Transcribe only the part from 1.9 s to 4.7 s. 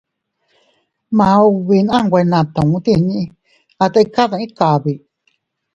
a nwe natu tinni, a tika dii